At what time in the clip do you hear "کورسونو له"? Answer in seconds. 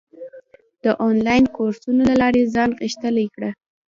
1.55-2.15